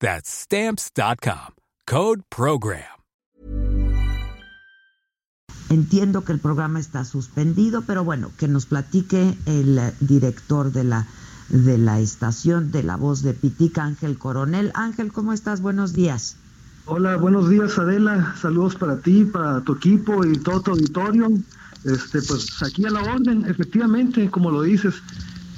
[0.00, 1.54] That's Stamps.com.
[1.86, 2.96] Code Program.
[5.68, 11.06] Entiendo que el programa está suspendido, pero bueno, que nos platique el director de la
[11.48, 14.72] de la estación de la voz de Pitica, Ángel Coronel.
[14.74, 15.60] Ángel, ¿cómo estás?
[15.60, 16.36] Buenos días.
[16.86, 21.28] Hola, buenos días Adela, saludos para ti, para tu equipo y todo tu auditorio.
[21.84, 24.94] Este, pues aquí a la orden, efectivamente, como lo dices,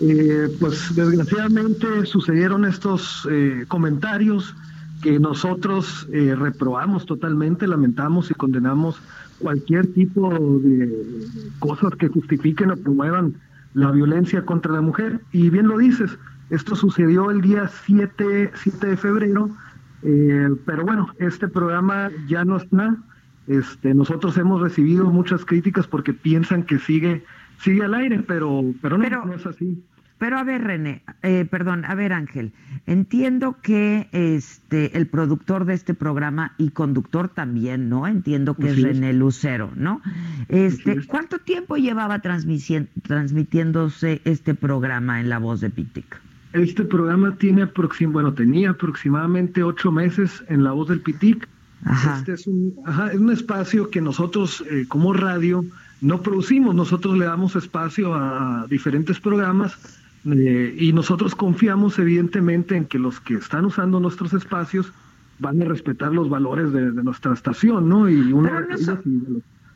[0.00, 4.54] eh, pues desgraciadamente sucedieron estos eh, comentarios
[5.02, 9.00] que nosotros eh, reprobamos totalmente, lamentamos y condenamos
[9.41, 11.26] cualquier tipo de
[11.58, 13.34] cosas que justifiquen o promuevan
[13.74, 15.20] la violencia contra la mujer.
[15.32, 16.16] Y bien lo dices,
[16.50, 19.50] esto sucedió el día 7, 7 de febrero,
[20.02, 22.96] pero bueno, este programa ya no está.
[23.46, 27.24] Este, nosotros hemos recibido muchas críticas porque piensan que sigue
[27.58, 29.82] sigue al aire, pero, pero, no, no es así.
[30.18, 32.52] Pero a ver, René, eh, perdón, a ver, Ángel,
[32.86, 38.08] entiendo que este el productor de este programa y conductor también, ¿no?
[38.08, 40.02] Entiendo que es René Lucero, ¿no?
[40.48, 46.20] Este, ¿cuánto tiempo llevaba transmitiéndose este programa en La Voz de Pitic?
[46.52, 51.48] Este programa tiene aproxim bueno, tenía aproximadamente ocho meses en La Voz del Pitic.
[51.84, 52.18] Ajá.
[52.18, 55.64] Este es un, ajá, es un espacio que nosotros eh, como radio
[56.00, 59.76] no producimos, nosotros le damos espacio a diferentes programas
[60.26, 64.92] eh, y nosotros confiamos evidentemente en que los que están usando nuestros espacios
[65.38, 68.09] van a respetar los valores de, nuestra estación, ¿no?
[68.09, 68.98] Y uno de ellos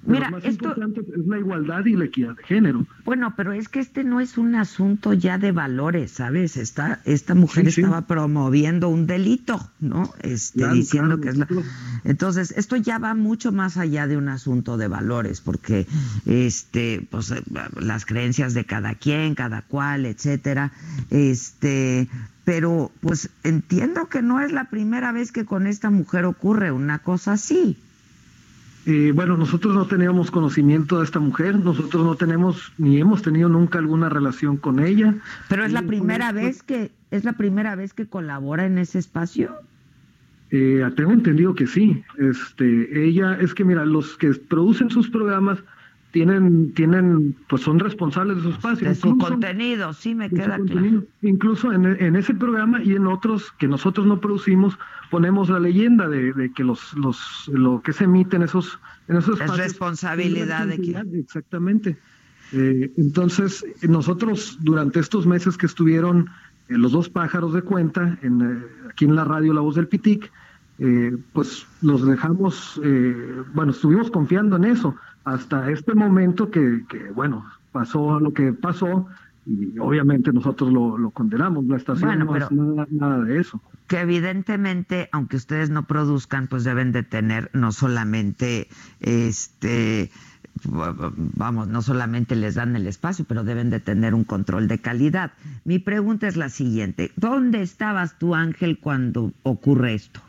[0.04, 2.86] Mira, lo más esto, importante es la igualdad y la equidad de género.
[3.04, 6.56] Bueno, pero es que este no es un asunto ya de valores, ¿sabes?
[6.56, 10.12] Esta, esta mujer estaba promoviendo un delito, ¿no?
[10.20, 11.46] Este, diciendo que es la...
[12.04, 15.86] Entonces, esto ya va mucho más allá de un asunto de valores, porque
[16.26, 17.42] este, pues, eh,
[17.78, 20.72] las creencias de cada quien, cada cual, etcétera,
[21.10, 22.08] este,
[22.44, 26.98] pero pues entiendo que no es la primera vez que con esta mujer ocurre una
[26.98, 27.78] cosa así.
[28.84, 33.48] Eh, bueno, nosotros no teníamos conocimiento de esta mujer, nosotros no tenemos ni hemos tenido
[33.48, 35.14] nunca alguna relación con ella.
[35.48, 39.54] Pero es la primera vez que es la primera vez que colabora en ese espacio.
[40.50, 42.02] Eh, tengo entendido que sí.
[42.18, 45.58] Este, ella es que mira, los que producen sus programas
[46.12, 48.88] tienen, tienen, pues son responsables de su espacio.
[48.88, 51.04] De su contenido, sí me queda claro.
[51.22, 54.78] Incluso en, en, ese programa y en otros que nosotros no producimos,
[55.10, 58.78] ponemos la leyenda de, que los, los, lo que se emite en esos,
[59.08, 59.58] en esos espacios.
[59.58, 61.14] Es responsabilidad de quién.
[61.14, 61.96] Exactamente.
[62.52, 66.28] Eh, entonces, nosotros durante estos meses que estuvieron
[66.68, 69.88] eh, los dos pájaros de cuenta, en, eh, aquí en la radio La Voz del
[69.88, 70.30] Pitic,
[71.32, 72.80] pues los dejamos,
[73.54, 74.94] bueno, estuvimos confiando en eso
[75.24, 76.82] hasta este momento que,
[77.14, 79.06] bueno, pasó lo que pasó
[79.44, 83.60] y obviamente nosotros lo, condenamos, la estación no es nada, nada, de eso.
[83.88, 88.68] Que evidentemente, aunque ustedes no produzcan, pues deben de tener no solamente
[89.00, 90.10] este
[90.64, 95.32] vamos, no solamente les dan el espacio, pero deben de tener un control de calidad.
[95.64, 100.20] Mi pregunta es la siguiente, ¿dónde estabas tú, Ángel, cuando ocurre esto?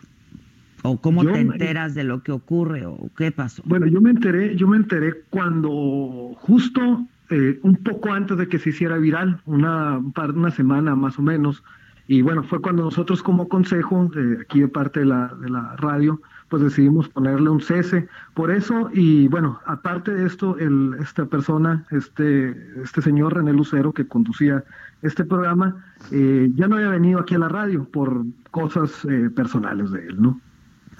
[0.84, 3.64] ¿O cómo te enteras de lo que ocurre o qué pasó?
[3.66, 8.60] Bueno, yo me enteré, yo me enteré cuando justo eh, un poco antes de que
[8.60, 11.64] se hiciera viral, una, una semana más o menos,
[12.08, 15.76] y bueno, fue cuando nosotros como consejo, de aquí de parte de la, de la
[15.78, 21.26] radio, pues decidimos ponerle un cese por eso y bueno, aparte de esto, el, esta
[21.26, 24.64] persona, este, este señor René Lucero que conducía
[25.02, 29.92] este programa, eh, ya no había venido aquí a la radio por cosas eh, personales
[29.92, 30.40] de él, ¿no?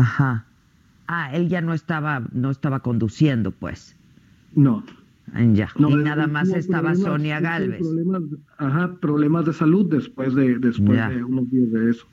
[0.04, 0.46] Ajá.
[1.08, 3.96] Ah, él ya no estaba, no estaba conduciendo, pues.
[4.54, 4.84] No.
[5.54, 5.70] Ya.
[5.78, 7.80] y nada más estaba Sonia Galvez.
[7.80, 8.22] Problemas,
[8.58, 12.06] ajá, problemas de salud después de después de unos días de eso.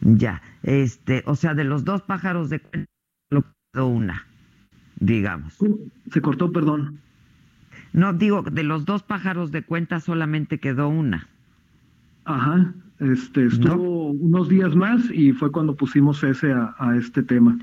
[0.00, 2.62] Ya, este, o sea, de los dos pájaros de
[3.30, 4.26] lo quedó una.
[5.00, 5.58] digamos.
[6.12, 7.00] Se cortó, perdón.
[7.92, 11.26] No, digo, de los dos pájaros de cuenta solamente quedó una.
[12.24, 17.58] Ajá, este, estuvo unos días más y fue cuando pusimos ese a, este tema.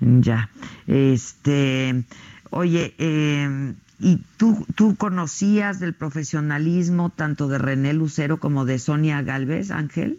[0.00, 0.50] Ya,
[0.86, 2.04] este,
[2.50, 9.22] oye, eh, ¿y tú, tú conocías del profesionalismo tanto de René Lucero como de Sonia
[9.22, 10.18] Galvez, Ángel?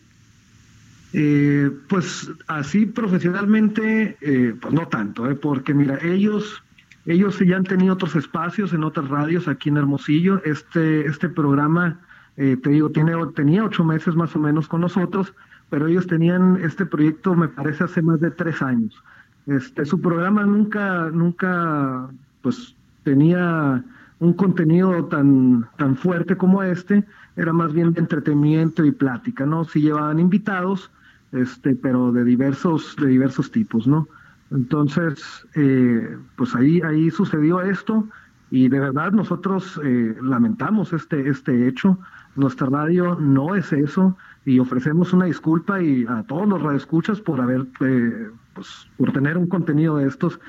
[1.13, 6.63] Eh, pues así profesionalmente, eh, pues no tanto, eh, porque mira, ellos,
[7.05, 10.43] ellos ya han tenido otros espacios en otras radios aquí en Hermosillo.
[10.43, 12.01] Este, este programa,
[12.37, 15.33] eh, te digo, tiene, tenía ocho meses más o menos con nosotros,
[15.69, 19.03] pero ellos tenían este proyecto, me parece, hace más de tres años.
[19.47, 22.09] Este, su programa nunca, nunca,
[22.41, 23.83] pues tenía
[24.19, 27.03] un contenido tan, tan fuerte como este,
[27.35, 29.63] era más bien de entretenimiento y plática, ¿no?
[29.63, 30.91] Si llevaban invitados,
[31.31, 34.07] este, pero de diversos, de diversos tipos, ¿no?
[34.51, 38.07] Entonces, eh, pues ahí, ahí sucedió esto
[38.49, 41.99] y de verdad nosotros eh, lamentamos este, este hecho.
[42.35, 44.15] Nuestra radio no es eso
[44.45, 49.37] y ofrecemos una disculpa y a todos los radioescuchas por haber, eh, pues, por tener
[49.37, 50.39] un contenido de estos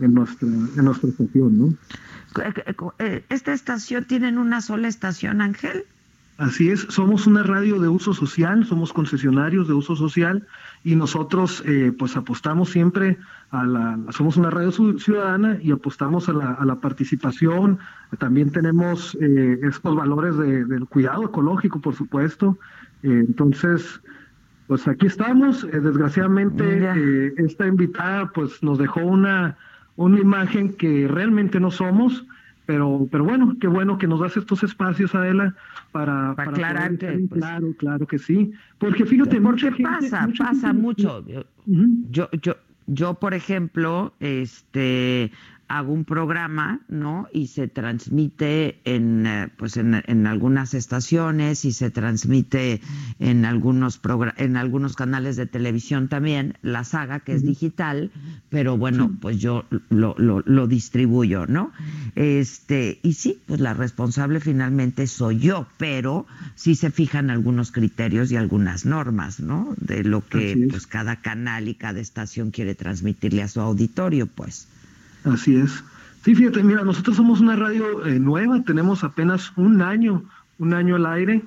[0.00, 1.74] en nuestra, en nuestra estación, ¿no?
[3.28, 5.84] ¿Esta estación tienen una sola estación, Ángel?
[6.38, 10.46] Así es, somos una radio de uso social, somos concesionarios de uso social
[10.84, 13.18] y nosotros eh, pues apostamos siempre
[13.50, 17.80] a la, somos una radio ciudadana y apostamos a la, a la participación,
[18.18, 22.56] también tenemos eh, estos valores de, del cuidado ecológico, por supuesto,
[23.02, 24.00] eh, entonces
[24.68, 29.56] pues aquí estamos, desgraciadamente esta invitada pues nos dejó una,
[29.96, 32.24] una imagen que realmente no somos,
[32.68, 35.54] pero, pero bueno, qué bueno que nos das estos espacios, Adela,
[35.90, 37.18] para, para, aclararte.
[37.26, 37.40] Pues.
[37.40, 38.52] Claro, claro que sí.
[38.76, 41.24] Porque fíjate, porque pasa, pasa mucho.
[42.10, 42.56] Yo, yo,
[42.86, 45.32] yo, por ejemplo, este,
[45.68, 47.28] hago un programa, ¿no?
[47.32, 52.80] Y se transmite en, eh, pues en, en, algunas estaciones y se transmite
[53.18, 54.00] en algunos
[54.38, 58.10] en algunos canales de televisión también, la saga que es digital,
[58.48, 61.72] pero bueno, pues yo lo, lo, lo, distribuyo, ¿no?
[62.14, 68.32] Este, y sí, pues la responsable finalmente soy yo, pero sí se fijan algunos criterios
[68.32, 69.74] y algunas normas, ¿no?
[69.76, 74.66] De lo que pues cada canal y cada estación quiere transmitirle a su auditorio, pues.
[75.32, 75.84] Así es.
[76.24, 80.24] Sí, fíjate, mira, nosotros somos una radio eh, nueva, tenemos apenas un año,
[80.58, 81.42] un año al aire.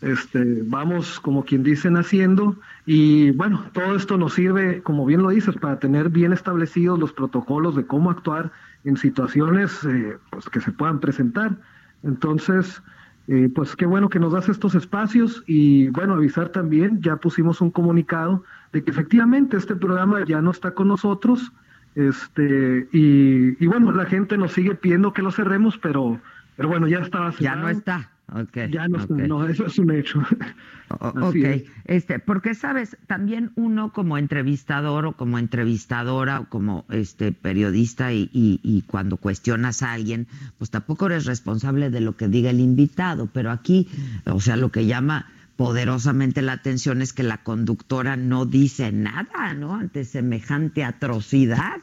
[0.00, 5.30] Este, vamos, como quien dice, haciendo y bueno, todo esto nos sirve, como bien lo
[5.30, 8.52] dices, para tener bien establecidos los protocolos de cómo actuar
[8.84, 11.56] en situaciones eh, pues, que se puedan presentar.
[12.04, 12.80] Entonces,
[13.26, 17.60] eh, pues qué bueno que nos das estos espacios y bueno, avisar también, ya pusimos
[17.60, 21.52] un comunicado de que efectivamente este programa ya no está con nosotros,
[21.98, 26.20] este, y, bueno, la gente nos sigue pidiendo que lo cerremos, pero,
[26.56, 27.32] pero bueno, ya está.
[27.40, 28.10] Ya no está.
[28.30, 30.20] Okay, ya no está, no, eso es un hecho.
[31.00, 38.12] ok, este, porque sabes, también uno como entrevistador o como entrevistadora o como este periodista
[38.12, 40.28] y, y, y, cuando cuestionas a alguien,
[40.58, 43.88] pues tampoco eres responsable de lo que diga el invitado, pero aquí,
[44.26, 45.26] o sea, lo que llama
[45.58, 49.74] poderosamente la atención es que la conductora no dice nada, ¿no?
[49.74, 51.80] Ante semejante atrocidad.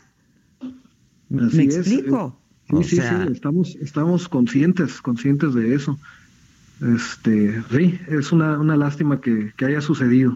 [1.30, 2.40] ¿Me explico?
[2.70, 6.00] Sí, sí, sí, estamos, estamos conscientes, conscientes de eso.
[6.82, 10.36] Este, sí, es una, una lástima que, que haya sucedido.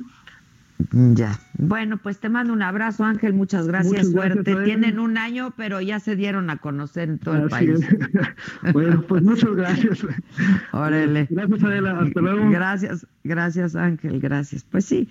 [0.91, 1.37] Ya.
[1.57, 3.33] Bueno, pues te mando un abrazo, Ángel.
[3.33, 4.11] Muchas gracias.
[4.11, 4.55] Suerte.
[4.63, 7.79] Tienen un año, pero ya se dieron a conocer en todo el país.
[8.73, 10.05] bueno, pues muchas gracias.
[10.71, 11.27] Órale.
[11.29, 11.99] Gracias, Adela.
[11.99, 12.49] Hasta luego.
[12.49, 14.21] Gracias, gracias, Ángel.
[14.21, 14.63] Gracias.
[14.63, 15.09] Pues sí.